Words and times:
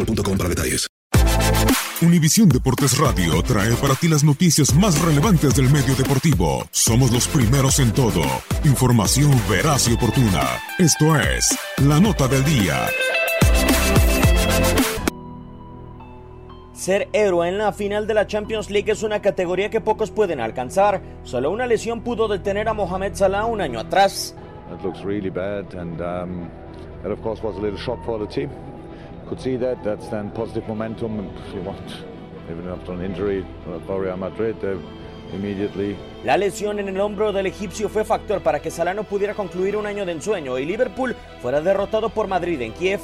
boostmobile.com 0.00 0.36
para 0.36 0.48
detalles. 0.48 0.86
Univisión 2.02 2.48
Deportes 2.48 2.96
Radio 2.98 3.42
trae 3.42 3.74
para 3.74 3.94
ti 3.94 4.08
las 4.08 4.24
noticias 4.24 4.74
más 4.74 5.00
relevantes 5.02 5.54
del 5.54 5.68
medio 5.70 5.94
deportivo. 5.94 6.64
Somos 6.70 7.12
los 7.12 7.28
primeros 7.28 7.78
en 7.78 7.92
todo. 7.92 8.22
Información 8.64 9.30
veraz 9.50 9.86
y 9.88 9.92
oportuna. 9.92 10.42
Esto 10.78 11.14
es 11.16 11.58
La 11.86 12.00
Nota 12.00 12.26
del 12.26 12.42
Día. 12.44 12.86
Ser 16.72 17.10
héroe 17.12 17.46
en 17.48 17.58
la 17.58 17.72
final 17.72 18.06
de 18.06 18.14
la 18.14 18.26
Champions 18.26 18.70
League 18.70 18.90
es 18.90 19.02
una 19.02 19.20
categoría 19.20 19.68
que 19.68 19.82
pocos 19.82 20.10
pueden 20.10 20.40
alcanzar. 20.40 21.02
Solo 21.24 21.50
una 21.50 21.66
lesión 21.66 22.00
pudo 22.00 22.26
detener 22.28 22.70
a 22.70 22.72
Mohamed 22.72 23.14
Salah 23.14 23.44
un 23.44 23.60
año 23.60 23.78
atrás. 23.78 24.34
That 24.70 24.82
looks 24.82 25.04
really 25.04 25.30
bad, 25.30 25.74
and 25.74 26.00
um, 26.00 26.48
that 27.02 27.10
of 27.12 27.20
course 27.22 27.42
was 27.42 27.56
a 27.56 27.60
little 27.60 27.78
shock 27.78 28.02
for 28.06 28.18
the 28.18 28.26
team. 28.26 28.48
Could 29.30 29.40
see 29.40 29.56
that. 29.58 29.84
That's 29.84 30.08
then 30.08 30.32
positive 30.32 30.66
momentum. 30.66 31.30
If 31.46 31.54
you 31.54 31.62
want, 31.62 31.78
even 32.50 32.68
after 32.68 32.90
an 32.90 33.00
injury 33.00 33.46
Real 33.86 34.16
Madrid, 34.16 34.56
immediately 35.32 35.96
La 36.24 36.36
lesión 36.36 36.80
en 36.80 36.88
el 36.88 37.00
hombro 37.00 37.32
del 37.32 37.46
egipcio 37.46 37.88
fue 37.88 38.04
factor 38.04 38.42
para 38.42 38.58
que 38.58 38.72
Salah 38.72 38.92
no 38.92 39.04
pudiera 39.04 39.34
concluir 39.34 39.76
un 39.76 39.86
año 39.86 40.04
de 40.04 40.10
ensueño 40.10 40.58
y 40.58 40.64
Liverpool 40.64 41.14
fuera 41.40 41.60
derrotado 41.60 42.08
por 42.08 42.26
Madrid 42.26 42.60
en 42.60 42.72
Kiev. 42.72 42.98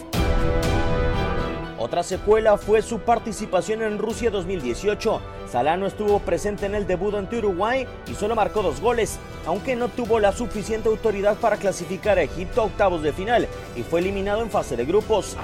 Otra 1.79 2.03
secuela 2.03 2.59
fue 2.59 2.83
su 2.83 2.99
participación 2.99 3.83
en 3.83 3.99
Rusia 3.99 4.29
2018. 4.29 5.21
Salah 5.49 5.77
no 5.77 5.87
estuvo 5.87 6.19
presente 6.19 6.67
en 6.67 6.75
el 6.75 6.89
debut 6.89 7.15
ante 7.15 7.39
Uruguay 7.39 7.87
y 8.09 8.15
solo 8.15 8.35
marcó 8.35 8.63
dos 8.63 8.81
goles, 8.81 9.21
aunque 9.47 9.77
no 9.77 9.87
tuvo 9.87 10.19
la 10.19 10.33
suficiente 10.33 10.89
autoridad 10.89 11.37
para 11.37 11.57
clasificar 11.57 12.19
a 12.19 12.23
Egipto 12.23 12.63
a 12.63 12.65
octavos 12.65 13.05
de 13.05 13.13
final 13.13 13.47
y 13.77 13.85
fue 13.85 14.01
eliminado 14.01 14.43
en 14.43 14.51
fase 14.51 14.77
de 14.77 14.85
grupos. 14.85 15.37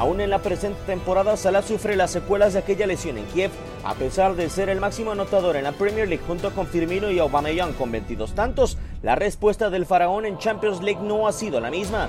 Aún 0.00 0.22
en 0.22 0.30
la 0.30 0.38
presente 0.38 0.80
temporada, 0.86 1.36
Salah 1.36 1.60
sufre 1.60 1.94
las 1.94 2.10
secuelas 2.10 2.54
de 2.54 2.60
aquella 2.60 2.86
lesión 2.86 3.18
en 3.18 3.26
Kiev, 3.26 3.50
a 3.84 3.92
pesar 3.92 4.34
de 4.34 4.48
ser 4.48 4.70
el 4.70 4.80
máximo 4.80 5.10
anotador 5.10 5.56
en 5.56 5.64
la 5.64 5.72
Premier 5.72 6.08
League 6.08 6.24
junto 6.26 6.54
con 6.54 6.66
Firmino 6.66 7.10
y 7.10 7.18
Aubameyang 7.18 7.74
con 7.74 7.92
22 7.92 8.34
tantos. 8.34 8.78
La 9.02 9.14
respuesta 9.14 9.68
del 9.68 9.84
faraón 9.84 10.24
en 10.24 10.38
Champions 10.38 10.80
League 10.80 11.02
no 11.02 11.28
ha 11.28 11.32
sido 11.32 11.60
la 11.60 11.70
misma. 11.70 12.08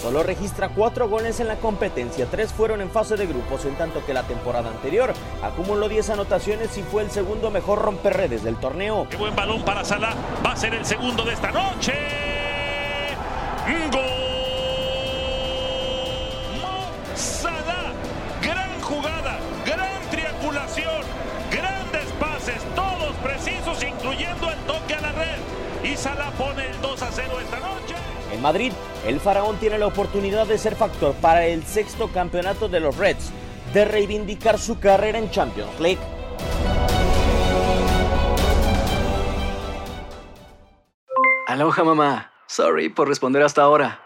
Solo 0.00 0.22
registra 0.22 0.70
cuatro 0.70 1.10
goles 1.10 1.38
en 1.38 1.48
la 1.48 1.56
competencia, 1.56 2.24
tres 2.24 2.54
fueron 2.54 2.80
en 2.80 2.88
fase 2.88 3.16
de 3.16 3.26
grupos, 3.26 3.66
en 3.66 3.74
tanto 3.74 4.02
que 4.06 4.14
la 4.14 4.22
temporada 4.22 4.70
anterior 4.70 5.12
acumuló 5.42 5.90
10 5.90 6.08
anotaciones 6.08 6.78
y 6.78 6.82
fue 6.84 7.02
el 7.02 7.10
segundo 7.10 7.50
mejor 7.50 7.82
romperredes 7.82 8.44
del 8.44 8.56
torneo. 8.56 9.06
Qué 9.10 9.18
buen 9.18 9.36
balón 9.36 9.62
para 9.62 9.84
Salah, 9.84 10.14
va 10.42 10.52
a 10.52 10.56
ser 10.56 10.72
el 10.72 10.86
segundo 10.86 11.22
de 11.22 11.34
esta 11.34 11.50
noche. 11.50 11.92
¡Gol! 13.92 14.15
Salah, 17.16 17.92
gran 18.42 18.80
jugada, 18.82 19.38
gran 19.64 20.00
triangulación, 20.10 21.02
grandes 21.50 22.12
pases, 22.20 22.62
todos 22.74 23.14
precisos, 23.22 23.82
incluyendo 23.82 24.50
el 24.50 24.58
toque 24.66 24.94
a 24.94 25.00
la 25.00 25.12
red. 25.12 25.38
Y 25.82 25.96
Salah 25.96 26.30
pone 26.32 26.66
el 26.66 26.80
2 26.82 27.02
a 27.02 27.10
0 27.10 27.40
esta 27.40 27.60
noche. 27.60 27.94
En 28.32 28.42
Madrid, 28.42 28.72
el 29.06 29.18
faraón 29.18 29.56
tiene 29.56 29.78
la 29.78 29.86
oportunidad 29.86 30.46
de 30.46 30.58
ser 30.58 30.76
factor 30.76 31.14
para 31.14 31.46
el 31.46 31.64
sexto 31.64 32.08
campeonato 32.08 32.68
de 32.68 32.80
los 32.80 32.96
Reds, 32.98 33.32
de 33.72 33.86
reivindicar 33.86 34.58
su 34.58 34.78
carrera 34.78 35.18
en 35.18 35.30
Champions 35.30 35.80
League. 35.80 36.00
Aloha 41.46 41.82
mamá. 41.82 42.32
Sorry 42.46 42.90
por 42.90 43.08
responder 43.08 43.42
hasta 43.42 43.62
ahora. 43.62 44.05